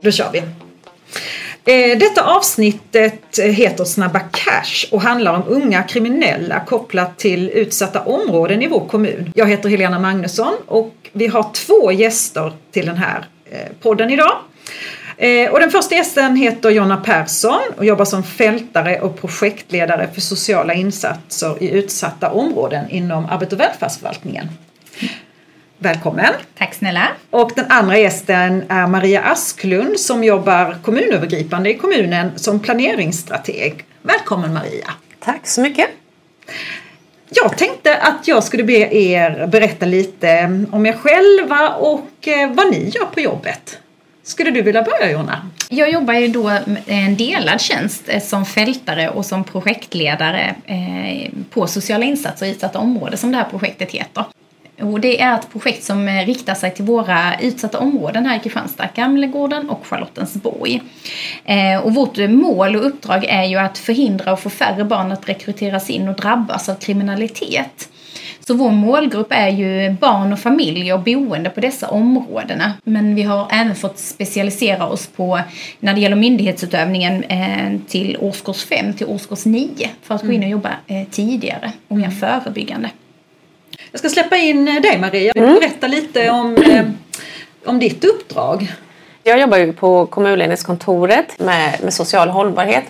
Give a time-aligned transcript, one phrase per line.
[0.00, 0.42] Då kör vi.
[1.68, 8.62] Eh, detta avsnittet heter Snabba Cash och handlar om unga kriminella kopplat till utsatta områden
[8.62, 9.32] i vår kommun.
[9.34, 14.32] Jag heter Helena Magnusson och vi har två gäster till den här eh, podden idag.
[15.16, 20.20] Eh, och den första gästen heter Jonna Persson och jobbar som fältare och projektledare för
[20.20, 24.48] sociala insatser i utsatta områden inom arbete och välfärdsförvaltningen.
[25.80, 26.34] Välkommen!
[26.58, 27.08] Tack snälla!
[27.30, 33.84] Och den andra gästen är Maria Asklund som jobbar kommunövergripande i kommunen som planeringsstrateg.
[34.02, 34.90] Välkommen Maria!
[35.20, 35.86] Tack så mycket!
[37.30, 42.70] Jag tänkte att jag skulle be er berätta lite om er själva och eh, vad
[42.70, 43.78] ni gör på jobbet.
[44.22, 45.50] Skulle du vilja börja Jonna?
[45.68, 51.30] Jag jobbar ju då med en delad tjänst eh, som fältare och som projektledare eh,
[51.50, 54.24] på sociala insatser i utsatta områden som det här projektet heter.
[54.80, 58.40] Och det är ett projekt som eh, riktar sig till våra utsatta områden här i
[58.40, 60.82] Kristianstad, Gamlegården och Charlottensborg.
[61.82, 65.90] Och vårt mål och uppdrag är ju att förhindra och få färre barn att rekryteras
[65.90, 67.88] in och drabbas av kriminalitet.
[68.48, 72.72] Så vår målgrupp är ju barn och familjer och boende på dessa områdena.
[72.84, 75.40] Men vi har även fått specialisera oss på,
[75.80, 80.42] när det gäller myndighetsutövningen, eh, till årskurs 5 till årskurs 9 för att gå in
[80.42, 82.16] och jobba eh, tidigare och mer mm.
[82.16, 82.90] förebyggande.
[83.90, 85.32] Jag ska släppa in dig Maria.
[85.36, 85.54] Mm.
[85.54, 86.84] berätta lite om, eh,
[87.64, 88.72] om ditt uppdrag?
[89.22, 92.84] Jag jobbar ju på kommunledningskontoret med, med social hållbarhet.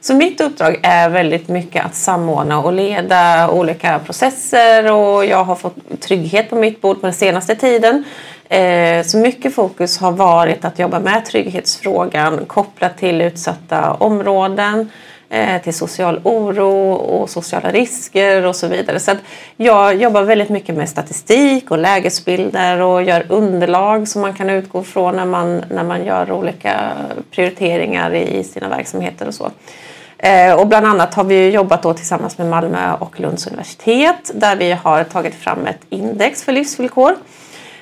[0.00, 5.54] Så mitt uppdrag är väldigt mycket att samordna och leda olika processer och jag har
[5.54, 8.04] fått trygghet på mitt bord på den senaste tiden.
[8.48, 14.86] Eh, så mycket fokus har varit att jobba med trygghetsfrågan kopplat till utsatta områden, eh,
[15.30, 19.00] Eh, till social oro och sociala risker och så vidare.
[19.00, 19.12] Så
[19.56, 24.82] jag jobbar väldigt mycket med statistik och lägesbilder och gör underlag som man kan utgå
[24.82, 26.92] från när man, när man gör olika
[27.30, 29.50] prioriteringar i sina verksamheter och så.
[30.18, 34.56] Eh, och bland annat har vi jobbat då tillsammans med Malmö och Lunds universitet där
[34.56, 37.16] vi har tagit fram ett index för livsvillkor.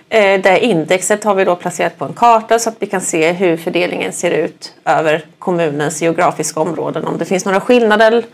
[0.08, 3.32] Eh, det indexet har vi då placerat på en karta så att vi kan se
[3.32, 7.04] hur fördelningen ser ut över kommunens geografiska områden.
[7.04, 8.24] Om det finns några skillnader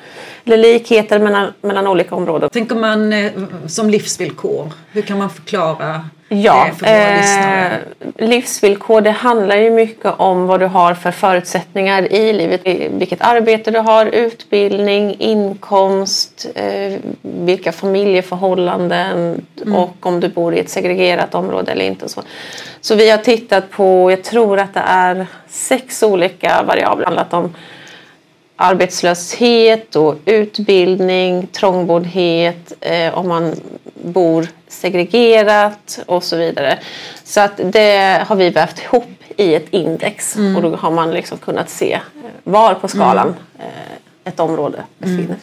[0.44, 2.50] eller likheter mellan, mellan olika områden.
[2.50, 3.32] Tänker man eh,
[3.66, 7.72] som livsvillkor, hur kan man förklara Ja, eh,
[8.16, 12.60] livsvillkor det handlar ju mycket om vad du har för förutsättningar i livet.
[12.90, 19.74] Vilket arbete du har, utbildning, inkomst, eh, vilka familjeförhållanden mm.
[19.74, 22.08] och om du bor i ett segregerat område eller inte.
[22.08, 22.22] Så.
[22.80, 27.04] så vi har tittat på, jag tror att det är sex olika variabler.
[27.04, 27.54] handlat om
[28.62, 33.54] arbetslöshet och utbildning, trångboddhet, eh, om man
[33.94, 36.78] bor segregerat och så vidare.
[37.24, 40.56] Så att det har vi vävt ihop i ett index mm.
[40.56, 42.00] och då har man liksom kunnat se
[42.44, 43.38] var på skalan mm.
[43.58, 45.26] Eh, ett område befinner sig.
[45.26, 45.38] Mm.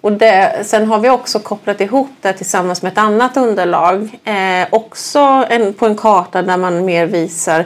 [0.00, 4.18] Och det, sen har vi också kopplat ihop det tillsammans med ett annat underlag.
[4.24, 7.64] Eh, också en, på en karta där man mer visar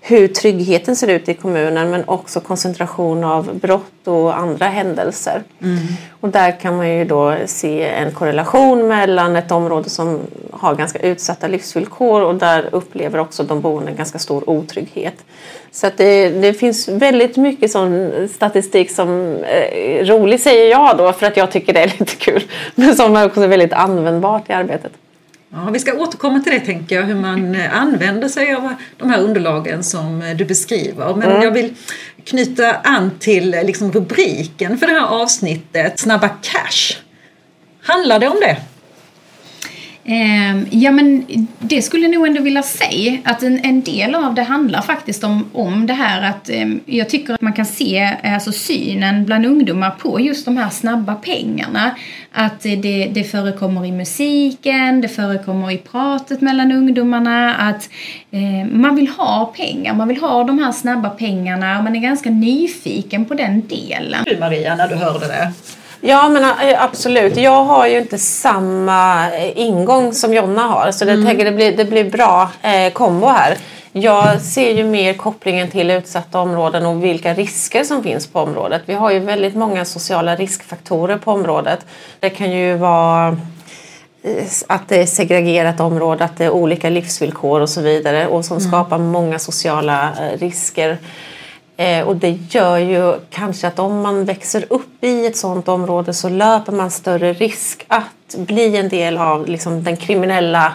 [0.00, 5.42] hur tryggheten ser ut i kommunen men också koncentration av brott och andra händelser.
[5.62, 5.78] Mm.
[6.20, 10.98] Och där kan man ju då se en korrelation mellan ett område som har ganska
[10.98, 15.24] utsatta livsvillkor och där upplever också de boende ganska stor otrygghet.
[15.72, 19.08] Så det, det finns väldigt mycket sån statistik som
[19.44, 22.42] är eh, rolig säger jag då för att jag tycker det är lite kul
[22.74, 24.92] men som är också väldigt användbart i arbetet.
[25.52, 29.10] Ja, vi ska återkomma till det tänker jag, hur man eh, använder sig av de
[29.10, 31.14] här underlagen som eh, du beskriver.
[31.14, 31.42] Men mm.
[31.42, 31.74] jag vill
[32.24, 36.96] knyta an till eh, liksom rubriken för det här avsnittet, Snabba Cash.
[37.82, 38.56] Handlar det om det?
[40.04, 41.26] Eh, ja men
[41.58, 45.24] det skulle jag nog ändå vilja säga att en, en del av det handlar faktiskt
[45.24, 49.24] om, om det här att eh, jag tycker att man kan se eh, alltså synen
[49.24, 51.94] bland ungdomar på just de här snabba pengarna.
[52.32, 57.90] Att det, det förekommer i musiken, det förekommer i pratet mellan ungdomarna, att
[58.30, 62.00] eh, man vill ha pengar, man vill ha de här snabba pengarna, och man är
[62.00, 64.24] ganska nyfiken på den delen.
[64.26, 65.52] Du Maria, när du hörde det?
[66.00, 67.36] Ja men eh, absolut.
[67.36, 71.26] Jag har ju inte samma eh, ingång som Jonna har så det, mm.
[71.26, 73.56] tänker det, blir, det blir bra eh, kombo här.
[73.92, 78.82] Jag ser ju mer kopplingen till utsatta områden och vilka risker som finns på området.
[78.86, 81.86] Vi har ju väldigt många sociala riskfaktorer på området.
[82.20, 83.36] Det kan ju vara
[84.22, 88.44] eh, att det är segregerat område, att det är olika livsvillkor och så vidare och
[88.44, 88.70] som mm.
[88.70, 90.98] skapar många sociala risker.
[91.80, 96.14] Eh, och det gör ju kanske att om man växer upp i ett sådant område
[96.14, 100.72] så löper man större risk att bli en del av liksom, den kriminella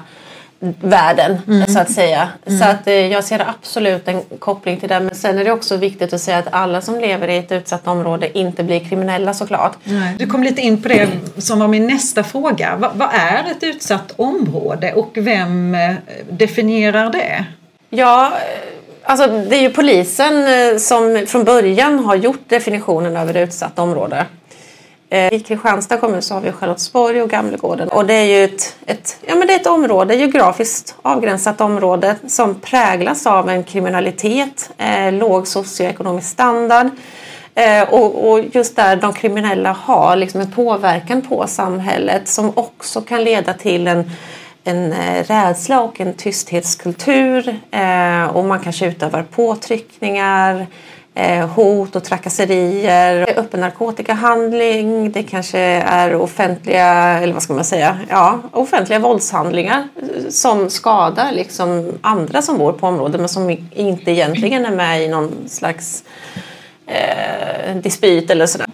[0.82, 1.68] världen mm.
[1.68, 2.30] så att säga.
[2.46, 2.60] Mm.
[2.60, 5.00] Så att eh, jag ser absolut en koppling till det.
[5.00, 7.88] Men sen är det också viktigt att säga att alla som lever i ett utsatt
[7.88, 9.78] område inte blir kriminella såklart.
[9.84, 10.16] Nej.
[10.20, 12.76] Du kom lite in på det som var min nästa fråga.
[12.78, 15.96] vad, vad är ett utsatt område och vem eh,
[16.30, 17.46] definierar det?
[17.90, 18.34] Ja,
[19.06, 24.26] alltså det är ju polisen eh, som från början har gjort definitionen över utsatt område.
[25.10, 27.88] Eh, I Kristianstad kommun så har vi Charlottesborg och Gamlegården.
[27.88, 32.16] Och det är ju ett, ett, ja, men det är ett område, geografiskt avgränsat område
[32.28, 36.88] som präglas av en kriminalitet, eh, låg socioekonomisk standard
[37.56, 43.02] eh, och, och, just där de kriminella har liksom en påverkan på samhället som också
[43.02, 44.12] kan leda till en
[44.66, 50.68] en eh, rädsla och en tysthetskultur eh, och man kanske utövar påtryckningar
[51.18, 56.86] Eh, hot och trakasserier, öppen narkotikahandling, det kanske är offentliga,
[57.20, 62.74] eller vad ska man säga, ja, offentliga våldshandlingar eh, som skadar liksom andra som bor
[62.74, 66.04] på området men som inte egentligen är med i någon slags
[66.88, 68.68] eh, dispyt eller sådär.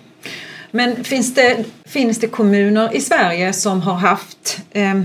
[0.71, 5.01] Men finns det, finns det kommuner i Sverige som har haft eh,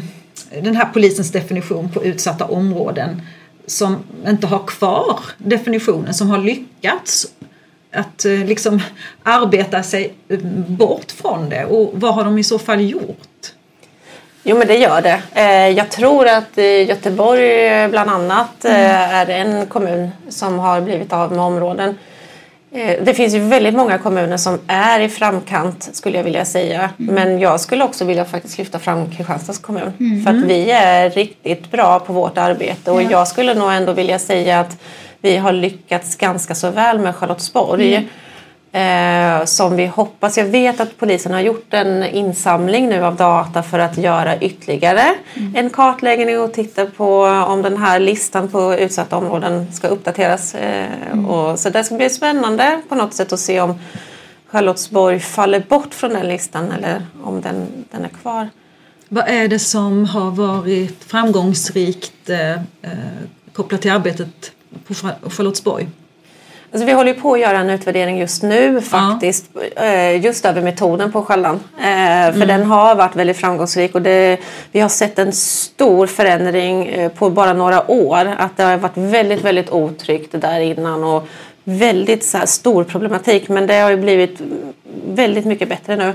[0.62, 3.22] den här polisens definition på utsatta områden
[3.66, 3.96] som
[4.26, 7.26] inte har kvar definitionen, som har lyckats
[7.92, 8.80] att eh, liksom
[9.22, 10.38] arbeta sig eh,
[10.68, 13.52] bort från det och vad har de i så fall gjort?
[14.42, 15.22] Jo men det gör det.
[15.34, 16.56] Eh, jag tror att
[16.88, 18.80] Göteborg bland annat mm.
[19.10, 21.98] är en kommun som har blivit av med områden.
[22.76, 26.90] Det finns ju väldigt många kommuner som är i framkant skulle jag vilja säga.
[26.98, 27.14] Mm.
[27.14, 29.92] Men jag skulle också vilja faktiskt lyfta fram Kristianstads kommun.
[30.00, 30.24] Mm.
[30.24, 34.18] För att vi är riktigt bra på vårt arbete och jag skulle nog ändå vilja
[34.18, 34.76] säga att
[35.20, 37.94] vi har lyckats ganska så väl med Charlottesborg.
[37.94, 38.08] Mm.
[38.76, 40.38] Eh, som vi hoppas.
[40.38, 45.14] Jag vet att polisen har gjort en insamling nu av data för att göra ytterligare
[45.34, 45.56] mm.
[45.56, 50.54] en kartläggning och titta på om den här listan på utsatta områden ska uppdateras.
[50.54, 51.26] Eh, mm.
[51.26, 53.74] och, så det ska bli spännande på något sätt att se om
[54.50, 58.48] Charlottesborg faller bort från den listan eller om den, den är kvar.
[59.08, 62.58] Vad är det som har varit framgångsrikt eh, eh
[63.52, 64.52] kopplat till arbetet
[64.86, 64.94] på
[65.30, 65.88] Charlottesborg?
[66.76, 69.50] Alltså vi håller på att göra en utvärdering just nu faktiskt.
[69.76, 69.82] Ja.
[69.84, 71.54] Eh, just över metoden på Skällan.
[71.78, 71.82] Eh,
[72.32, 72.48] för mm.
[72.48, 74.38] den har varit väldigt framgångsrik och det,
[74.72, 78.34] vi har sett en stor förändring eh, på bara några år.
[78.38, 81.28] Att det har varit väldigt, väldigt otryggt där innan och
[81.64, 83.48] väldigt så stor problematik.
[83.48, 84.40] Men det har ju blivit
[85.08, 86.12] väldigt mycket bättre nu.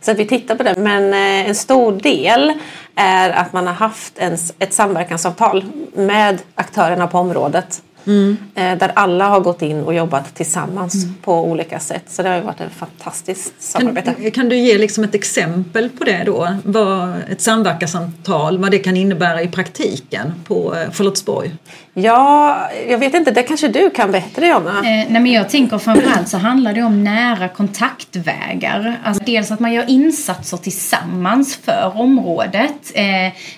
[0.00, 0.74] Så att vi tittar på det.
[0.78, 1.14] Men
[1.46, 2.52] en stor del
[2.94, 7.82] är att man har haft en, ett samverkansavtal med aktörerna på området.
[8.06, 8.36] Mm.
[8.54, 11.14] Där alla har gått in och jobbat tillsammans mm.
[11.22, 12.04] på olika sätt.
[12.06, 14.14] Så det har varit ett fantastiskt samarbete.
[14.14, 16.56] Kan, kan, du ge liksom ett exempel på det då?
[16.64, 21.54] Vad ett samverkanssamtal, vad det kan innebära i praktiken på eh, Charlottesborg?
[21.94, 24.78] Ja, jag vet inte, det kanske du kan bättre Jonna?
[24.78, 28.96] Eh, nej men jag tänker framförallt så handlar det om nära kontaktvägar.
[29.04, 32.92] Alltså dels att man gör insatser tillsammans för området.
[32.94, 33.04] Eh,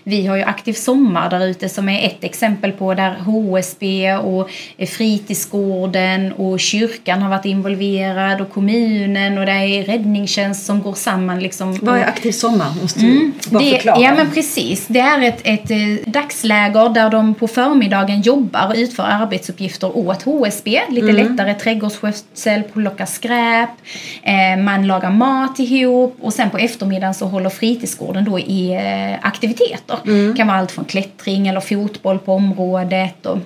[0.05, 4.51] vi har ju Aktiv Sommar där ute som är ett exempel på där HSB och
[4.89, 11.41] fritidsgården och kyrkan har varit involverad och kommunen och det är räddningstjänst som går samman.
[11.41, 11.79] Liksom.
[11.83, 12.73] Vad är Aktiv Sommar?
[12.83, 14.01] Måste du mm, bara det, förklara.
[14.01, 14.87] Ja men precis.
[14.87, 20.23] Det är ett, ett eh, dagsläger där de på förmiddagen jobbar och utför arbetsuppgifter åt
[20.23, 20.81] HSB.
[20.91, 21.17] Lite mm.
[21.17, 23.71] lättare trädgårdsskötsel, plocka skräp,
[24.23, 29.27] eh, man lagar mat ihop och sen på eftermiddagen så håller fritidsgården då i eh,
[29.27, 29.99] aktiviteter.
[30.07, 30.31] Mm.
[30.31, 33.39] Det kan vara allt från klättring eller fotboll på området och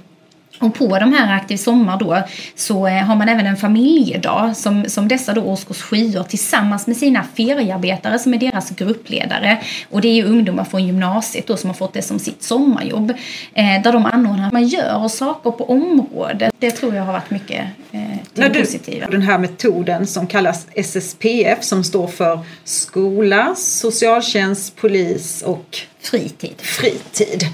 [0.61, 2.23] och på de här Aktiv Sommar då
[2.55, 5.97] så eh, har man även en familjedag som, som dessa då årskurs 7
[6.29, 9.63] tillsammans med sina feriearbetare som är deras gruppledare.
[9.91, 13.11] Och det är ju ungdomar från gymnasiet då som har fått det som sitt sommarjobb.
[13.55, 16.55] Eh, där de anordnar, man gör saker på området.
[16.59, 18.01] Det tror jag har varit mycket eh,
[18.35, 19.07] det positiva.
[19.07, 26.55] Den här metoden som kallas SSPF som står för skola, socialtjänst, polis och fritid.
[26.59, 27.47] fritid.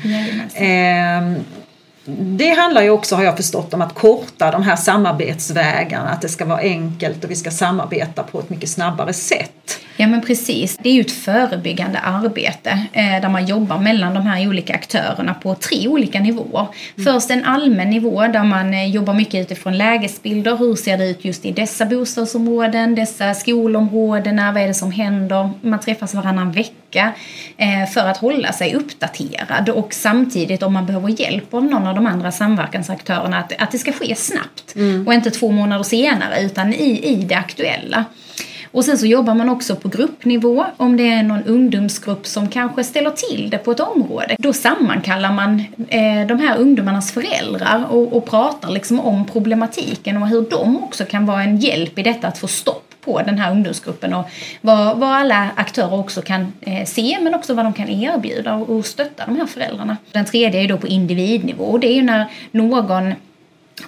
[0.55, 1.43] Eh,
[2.07, 6.29] det handlar ju också, har jag förstått, om att korta de här samarbetsvägarna, att det
[6.29, 9.74] ska vara enkelt och vi ska samarbeta på ett mycket snabbare sätt.
[9.97, 10.79] Ja men precis.
[10.83, 15.35] Det är ju ett förebyggande arbete eh, där man jobbar mellan de här olika aktörerna
[15.35, 16.67] på tre olika nivåer.
[16.97, 17.05] Mm.
[17.05, 20.57] Först en allmän nivå där man eh, jobbar mycket utifrån lägesbilder.
[20.57, 25.51] Hur ser det ut just i dessa bostadsområden, dessa skolområdena, vad är det som händer?
[25.61, 27.13] Man träffas varannan vecka
[27.57, 31.95] eh, för att hålla sig uppdaterad och samtidigt om man behöver hjälp av någon av
[31.95, 35.07] de andra samverkansaktörerna att, att det ska ske snabbt mm.
[35.07, 38.05] och inte två månader senare utan i, i det aktuella.
[38.75, 40.67] Och sen så jobbar man också på gruppnivå.
[40.77, 44.37] Om det är någon ungdomsgrupp som kanske ställer till det på ett område.
[44.39, 50.29] Då sammankallar man eh, de här ungdomarnas föräldrar och, och pratar liksom om problematiken och
[50.29, 53.51] hur de också kan vara en hjälp i detta att få stopp på den här
[53.51, 57.89] ungdomsgruppen och vad, vad alla aktörer också kan eh, se men också vad de kan
[57.89, 59.97] erbjuda och, och stötta de här föräldrarna.
[60.13, 63.15] Den tredje är då på individnivå och det är ju när någon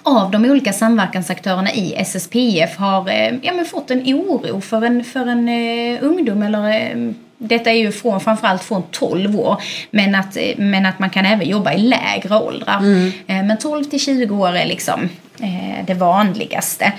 [0.03, 5.03] av de olika samverkansaktörerna i SSPF har eh, ja, men fått en oro för en,
[5.03, 10.15] för en eh, ungdom eller eh, detta är ju från, framförallt från 12 år, men
[10.15, 12.77] att, eh, men att man kan även jobba i lägre åldrar.
[12.77, 13.11] Mm.
[13.27, 15.09] Eh, men 12 till 20 år är liksom
[15.41, 16.93] eh, det vanligaste.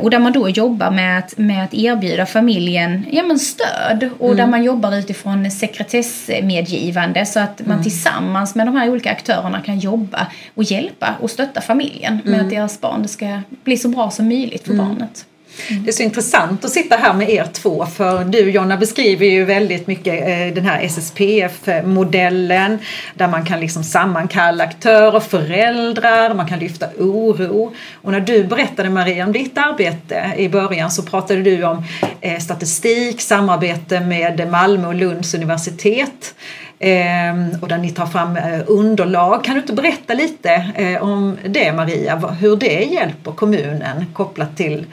[0.00, 4.26] Och där man då jobbar med att, med att erbjuda familjen ja, men stöd och
[4.26, 4.36] mm.
[4.36, 7.82] där man jobbar utifrån sekretessmedgivande så att man mm.
[7.82, 12.46] tillsammans med de här olika aktörerna kan jobba och hjälpa och stötta familjen med mm.
[12.46, 14.86] att deras barn ska bli så bra som möjligt för mm.
[14.86, 15.24] barnet.
[15.70, 15.84] Mm.
[15.84, 19.44] Det är så intressant att sitta här med er två för du Jonna beskriver ju
[19.44, 22.78] väldigt mycket eh, den här SSPF-modellen
[23.14, 27.72] där man kan liksom sammankalla aktörer, föräldrar, man kan lyfta oro.
[28.02, 31.84] Och när du berättade Maria om ditt arbete i början så pratade du om
[32.20, 36.34] eh, statistik, samarbete med Malmö och Lunds universitet.
[36.80, 39.44] Ehm, och där ni tar fram eh, underlag.
[39.44, 44.86] Kan du inte berätta lite om det Maria, hur det hjälper kommunen kopplat till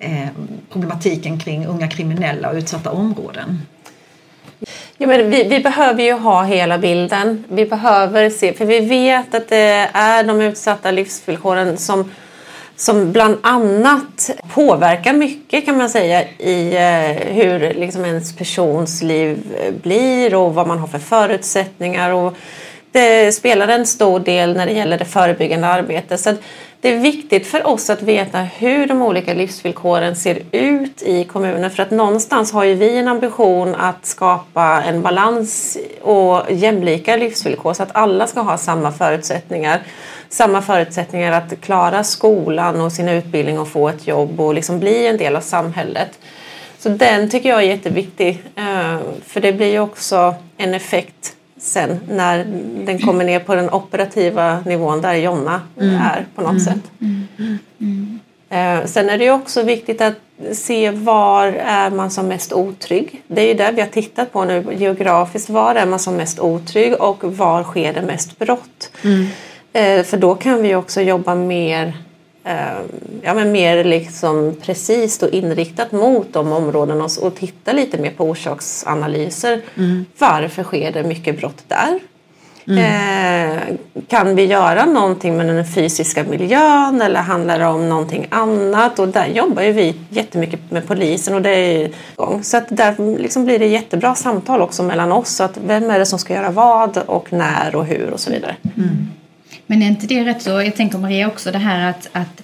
[0.00, 0.28] Eh,
[0.72, 3.62] problematiken kring unga kriminella och utsatta områden.
[4.96, 7.44] Ja, men vi, vi, behöver ju ha hela bilden.
[7.48, 12.10] Vi behöver se, för vi vet att det är de utsatta livsvillkoren som,
[12.76, 19.56] som bland annat påverkar mycket kan man säga i eh, hur liksom ens persons liv
[19.60, 22.10] eh, blir och vad man har för förutsättningar.
[22.10, 22.36] Och
[22.92, 26.20] det spelar en stor del när det gäller det förebyggande arbetet.
[26.20, 26.34] Så
[26.80, 31.70] det är viktigt för oss att veta hur de olika livsvillkoren ser ut i kommunen
[31.70, 37.74] för att någonstans har ju vi en ambition att skapa en balans och jämlika livsvillkor
[37.74, 39.82] så att alla ska ha samma förutsättningar.
[40.28, 45.06] Samma förutsättningar att klara skolan och sin utbildning och få ett jobb och liksom bli
[45.06, 46.18] en del av samhället.
[46.78, 52.00] Så den tycker jag är jätteviktig eh, för det blir ju också en effekt sen
[52.08, 52.44] när
[52.86, 55.94] den kommer ner på den operativa nivån där Jonna mm.
[55.94, 56.64] är på något mm.
[56.64, 56.90] sätt.
[57.00, 58.20] Mm.
[58.50, 60.14] Eh, sen är det ju också viktigt att
[60.52, 63.22] se var är man som mest otrygg.
[63.26, 65.50] Det är ju det vi har tittat på nu geografiskt.
[65.50, 68.90] Var är man som mest otrygg och var sker det mest brott?
[69.04, 69.26] Mm.
[69.72, 71.96] Eh, för då kan vi också jobba mer
[73.22, 78.10] ja, men mer liksom precis och inriktat mot de områdena och, och titta lite mer
[78.10, 79.60] på orsaksanalyser.
[79.76, 80.04] Mm.
[80.18, 81.98] Varför sker det mycket brott där?
[82.68, 83.58] Mm.
[83.58, 83.62] Eh,
[84.08, 88.98] kan vi göra någonting med den fysiska miljön eller handlar det om någonting annat?
[88.98, 92.42] Och där jobbar ju vi jättemycket med polisen och det är igång.
[92.42, 95.40] Så att där liksom blir det jättebra samtal också mellan oss.
[95.40, 98.56] Att vem är det som ska göra vad och när och hur och så vidare.
[98.76, 99.08] Mm.
[99.70, 102.42] Men är inte det rätt så, jag tänker Maria också det här att, att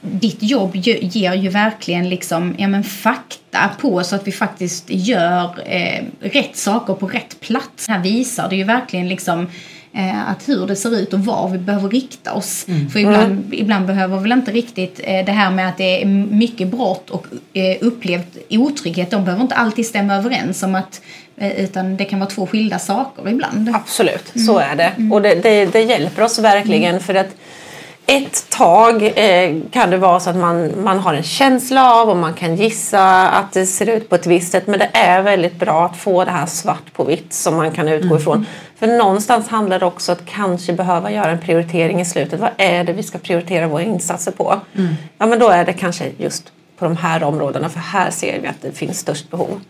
[0.00, 5.50] ditt jobb ger ju verkligen liksom, ja, men fakta på så att vi faktiskt gör
[5.66, 7.88] eh, rätt saker på rätt plats.
[7.88, 9.46] Här visar det ju verkligen liksom
[9.92, 12.64] eh, att hur det ser ut och var vi behöver rikta oss.
[12.68, 12.90] Mm.
[12.90, 13.48] För ibland, mm.
[13.52, 17.26] ibland behöver väl inte riktigt eh, det här med att det är mycket brott och
[17.52, 21.02] eh, upplevd otrygghet, de behöver inte alltid stämma överens om att
[21.36, 23.70] utan det kan vara två skilda saker ibland.
[23.74, 24.46] Absolut, mm.
[24.46, 24.92] så är det.
[24.96, 25.12] Mm.
[25.12, 27.02] Och det, det, det, hjälper oss verkligen mm.
[27.02, 27.36] för att
[28.06, 32.16] ett tag eh, kan det vara så att man, man har en känsla av och
[32.16, 35.56] man kan gissa att det ser ut på ett visst sätt men det är väldigt
[35.56, 38.18] bra att få det här svart på vitt som man kan utgå mm.
[38.18, 38.46] ifrån.
[38.78, 42.40] För någonstans handlar det också om att kanske behöva göra en prioritering i slutet.
[42.40, 44.60] Vad är det vi ska prioritera våra insatser på?
[44.76, 44.94] Mm.
[45.18, 48.48] Ja men då är det kanske just på de här områdena för här ser vi
[48.48, 49.60] att det finns störst behov.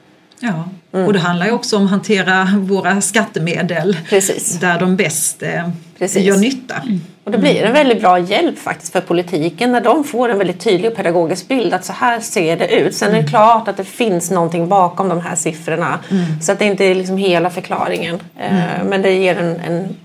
[0.44, 1.06] Ja, mm.
[1.06, 4.58] och det handlar ju också om att hantera våra skattemedel Precis.
[4.58, 5.68] där de bäst eh,
[5.98, 6.22] Precis.
[6.22, 6.74] gör nytta.
[6.74, 7.00] Mm.
[7.24, 10.60] Och det blir en väldigt bra hjälp faktiskt för politiken när de får en väldigt
[10.60, 12.94] tydlig och pedagogisk bild att så här ser det ut.
[12.94, 13.18] Sen mm.
[13.18, 13.30] är det mm.
[13.30, 16.40] klart att det finns någonting bakom de här siffrorna mm.
[16.40, 18.20] så att det inte är liksom hela förklaringen.
[18.38, 18.86] Eh, mm.
[18.86, 19.96] men det ger en, en,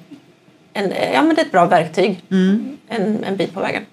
[0.73, 2.21] en, ja, men det är ett bra verktyg
[2.89, 3.83] en, en bit på vägen.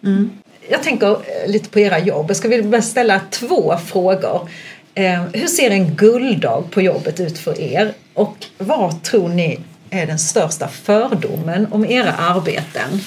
[0.68, 2.24] Jag tänker lite på era jobb.
[2.28, 4.48] Jag ska vilja ställa två frågor.
[4.94, 7.92] Eh, hur ser en gulddag på jobbet ut för er?
[8.14, 9.60] Och vad tror ni
[9.90, 13.00] är den största fördomen om era arbeten?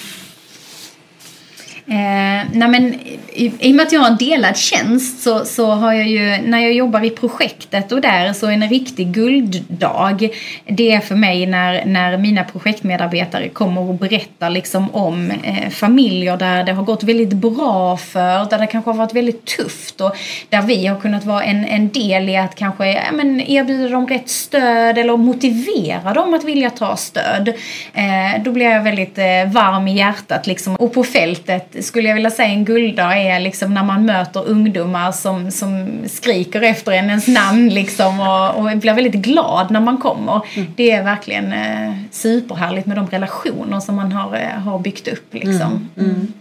[1.90, 2.94] Eh, nej men,
[3.32, 6.38] i, I och med att jag har en delad tjänst så, så har jag ju,
[6.42, 10.28] när jag jobbar i projektet och där så en riktig gulddag
[10.66, 16.36] det är för mig när, när mina projektmedarbetare kommer och berättar liksom om eh, familjer
[16.36, 20.16] där det har gått väldigt bra för, där det kanske har varit väldigt tufft och
[20.48, 24.06] där vi har kunnat vara en, en del i att kanske ja, men, erbjuda dem
[24.06, 27.48] rätt stöd eller motivera dem att vilja ta stöd.
[27.94, 30.76] Eh, då blir jag väldigt eh, varm i hjärtat liksom.
[30.76, 35.12] och på fältet skulle jag vilja säga en gulddag är liksom när man möter ungdomar
[35.12, 39.98] som, som skriker efter en ens namn liksom och, och blir väldigt glad när man
[39.98, 40.40] kommer.
[40.54, 40.68] Mm.
[40.76, 45.34] Det är verkligen eh, superhärligt med de relationer som man har, eh, har byggt upp
[45.34, 45.88] liksom.
[45.96, 46.10] Mm.
[46.10, 46.32] Mm.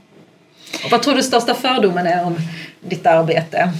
[0.91, 2.35] vad tror du största fördomen är om
[2.81, 3.71] ditt arbete?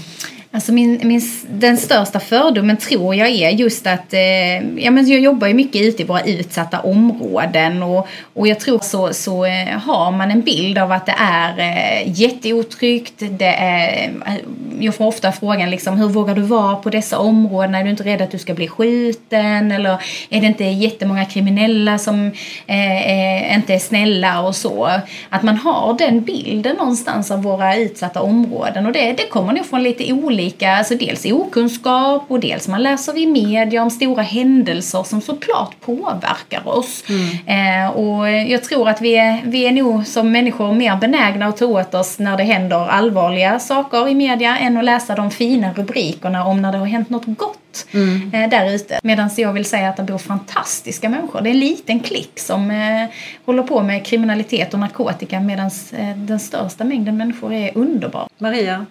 [0.58, 5.20] Alltså min, min, den största fördomen tror jag är just att eh, ja, men jag
[5.20, 9.68] jobbar ju mycket ute i våra utsatta områden och, och jag tror så, så eh,
[9.68, 13.14] har man en bild av att det är eh, jätteotryggt.
[13.18, 14.34] Det är, eh,
[14.80, 17.76] jag får ofta frågan liksom, hur vågar du vara på dessa områden?
[17.76, 19.72] Är du inte rädd att du ska bli skjuten?
[19.72, 19.92] Eller
[20.30, 22.32] är det inte jättemånga kriminella som
[22.68, 24.90] eh, inte är snälla och så?
[25.30, 29.66] Att man har den bilden någonstans av våra utsatta områden och det, det kommer nog
[29.66, 34.22] från lite olika olika, alltså dels okunskap och dels man läser i media om stora
[34.22, 37.04] händelser som såklart påverkar oss.
[37.10, 37.86] Mm.
[37.86, 41.58] Eh, och jag tror att vi är, vi är nog som människor mer benägna att
[41.58, 45.74] ta åt oss när det händer allvarliga saker i media än att läsa de fina
[45.74, 48.32] rubrikerna om när det har hänt något gott mm.
[48.34, 49.00] eh, där ute.
[49.04, 51.42] Medan jag vill säga att det bor fantastiska människor.
[51.42, 53.10] Det är en liten klick som eh,
[53.46, 58.28] håller på med kriminalitet och narkotika medan eh, den största mängden människor är underbar.
[58.38, 58.86] Maria?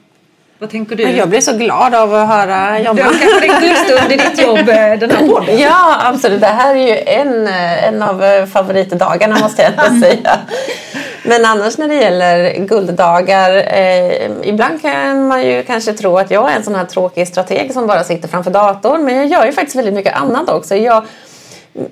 [0.58, 1.02] Vad tänker du?
[1.02, 2.94] Jag blir så glad av att höra jobba.
[2.94, 5.58] Du har kanske en guldstund i ditt jobb eh, den här podden.
[5.58, 6.40] Ja, absolut.
[6.40, 10.38] Det här är ju en, eh, en av eh, favoritdagarna måste jag ändå säga.
[11.28, 16.52] Men annars när det gäller gulddagar, eh, ibland kan man ju kanske tro att jag
[16.52, 19.04] är en sån här tråkig strateg som bara sitter framför datorn.
[19.04, 20.76] Men jag gör ju faktiskt väldigt mycket annat också.
[20.76, 21.04] Jag,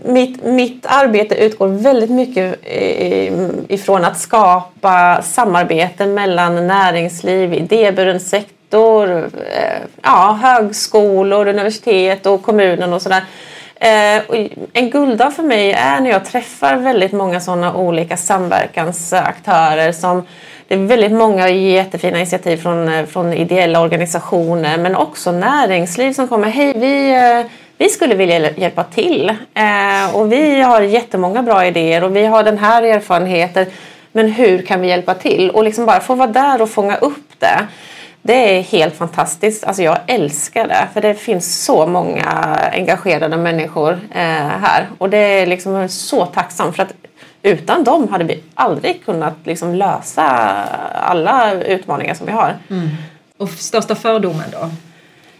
[0.04, 3.32] mitt, mitt arbete utgår väldigt mycket eh,
[3.68, 9.10] ifrån att skapa samarbete mellan näringsliv, idéburen sektor,
[9.50, 13.24] eh, ja, högskolor, universitet och kommunen och sådär.
[13.84, 14.22] Eh,
[14.72, 20.22] en gulddag för mig är när jag träffar väldigt många sådana olika samverkansaktörer som
[20.68, 26.28] det är väldigt många jättefina initiativ från, eh, från ideella organisationer men också näringsliv som
[26.28, 26.48] kommer.
[26.48, 32.04] Hej, vi eh, vi skulle vilja hjälpa till eh, och vi har jättemånga bra idéer
[32.04, 33.66] och vi har den här erfarenheten.
[34.12, 35.50] Men hur kan vi hjälpa till?
[35.50, 37.66] Och liksom bara få vara där och fånga upp det.
[38.26, 39.64] Det är helt fantastiskt.
[39.64, 40.88] Alltså jag älskar det.
[40.92, 42.24] För det finns så många
[42.72, 44.88] engagerade människor eh, här.
[44.98, 46.92] Och det är liksom så tacksam för att
[47.42, 50.24] utan dem hade vi aldrig kunnat liksom lösa
[50.94, 52.56] alla utmaningar som vi har.
[52.70, 52.88] Mm.
[53.36, 54.70] Och största fördomen då?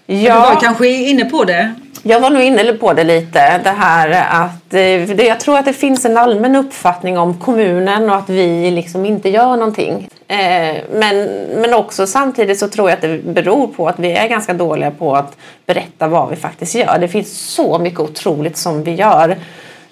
[0.07, 0.35] Ja.
[0.35, 1.75] Du var kanske inne på det?
[2.07, 3.59] Jag var nog inne på det lite.
[3.59, 8.17] Det här att, eh, jag tror att det finns en allmän uppfattning om kommunen och
[8.17, 10.09] att vi liksom inte gör någonting.
[10.29, 14.29] Eh, men, men också samtidigt så tror jag att det beror på att vi är
[14.29, 15.37] ganska dåliga på att
[15.67, 16.99] berätta vad vi faktiskt gör.
[16.99, 19.37] Det finns så mycket otroligt som vi gör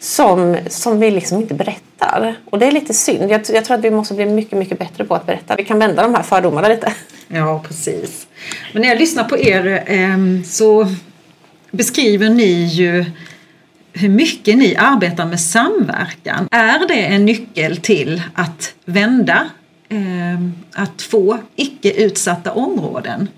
[0.02, 2.34] som, som vi liksom inte berättar.
[2.44, 3.30] Och det är lite synd.
[3.30, 5.56] Jag, jag, tror att vi måste bli mycket, mycket bättre på att berätta.
[5.56, 6.92] Vi kan vända de här fördomarna lite.
[7.28, 8.26] Ja, precis.
[8.72, 10.86] Men när jag lyssnar på er eh, så
[11.70, 13.04] beskriver ni ju
[13.92, 16.48] hur mycket ni arbetar med samverkan.
[16.50, 19.46] Är det en nyckel till att vända,
[19.88, 20.40] eh,
[20.72, 23.28] att få icke utsatta områden?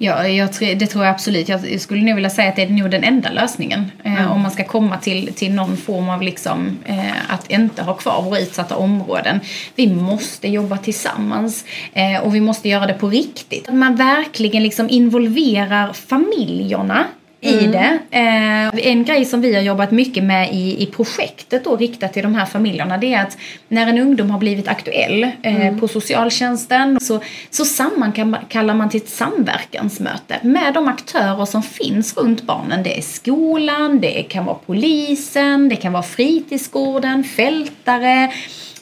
[0.00, 1.48] Ja, jag, det tror jag absolut.
[1.48, 3.90] Jag skulle nog vilja säga att det är nog den enda lösningen.
[4.04, 4.30] Eh, mm.
[4.30, 8.22] Om man ska komma till, till någon form av liksom, eh, att inte ha kvar
[8.22, 9.40] våra utsatta områden.
[9.74, 13.68] Vi måste jobba tillsammans eh, och vi måste göra det på riktigt.
[13.68, 17.04] Att man verkligen liksom involverar familjerna
[17.40, 17.70] i mm.
[17.70, 17.98] det.
[18.10, 22.22] Eh, en grej som vi har jobbat mycket med i, i projektet då riktat till
[22.22, 25.80] de här familjerna det är att när en ungdom har blivit aktuell eh, mm.
[25.80, 27.20] på socialtjänsten så,
[27.50, 32.82] så sammankallar man till ett samverkansmöte med de aktörer som finns runt barnen.
[32.82, 38.32] Det är skolan, det kan vara polisen, det kan vara fritidsgården, fältare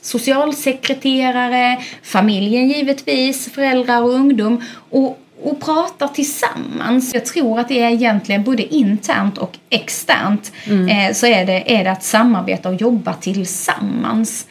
[0.00, 4.62] socialsekreterare, familjen givetvis, föräldrar och ungdom.
[4.90, 7.14] Och och pratar tillsammans.
[7.14, 10.88] Jag tror att det är egentligen både internt och externt mm.
[10.88, 14.46] eh, så är det, är det att samarbeta och jobba tillsammans.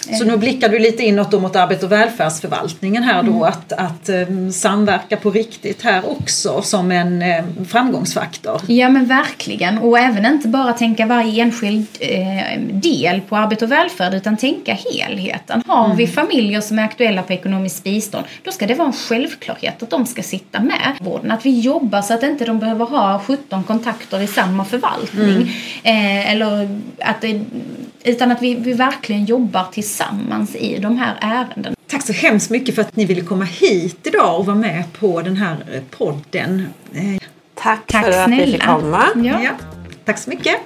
[0.00, 4.08] Så nu blickar du lite inåt då mot arbete och välfärdsförvaltningen här då, att, att
[4.08, 8.60] um, samverka på riktigt här också som en um, framgångsfaktor.
[8.66, 13.72] Ja men verkligen och även inte bara tänka varje enskild eh, del på arbete och
[13.72, 15.62] välfärd utan tänka helheten.
[15.66, 15.96] Har mm.
[15.96, 19.90] vi familjer som är aktuella på ekonomiskt bistånd då ska det vara en självklarhet att
[19.90, 21.30] de ska sitta med vården.
[21.30, 25.54] Att vi jobbar så att inte de behöver ha 17 kontakter i samma förvaltning.
[25.82, 26.18] Mm.
[26.18, 27.40] Eh, eller att det,
[28.04, 31.76] utan att vi, vi verkligen jobbar tillsammans i de här ärendena.
[31.86, 35.22] Tack så hemskt mycket för att ni ville komma hit idag och vara med på
[35.22, 36.66] den här eh, podden.
[37.54, 39.04] Tack, Tack för att vi fick komma.
[39.14, 39.42] Ja.
[39.42, 39.50] ja.
[40.04, 40.56] Tack så mycket.